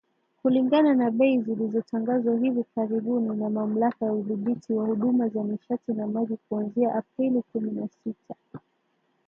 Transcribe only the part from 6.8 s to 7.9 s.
Aprili kumi na